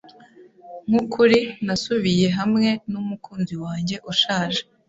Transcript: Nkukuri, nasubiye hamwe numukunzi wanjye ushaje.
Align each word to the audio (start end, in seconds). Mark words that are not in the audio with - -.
Nkukuri, 0.87 1.39
nasubiye 1.65 2.27
hamwe 2.37 2.67
numukunzi 2.91 3.55
wanjye 3.63 3.95
ushaje. 4.11 4.61